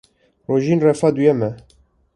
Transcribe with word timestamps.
Rojîn 0.49 0.79
refa 0.85 1.09
duyem 1.15 1.39
e. 1.49 1.57